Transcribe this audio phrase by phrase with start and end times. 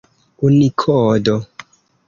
[0.41, 1.35] unikodo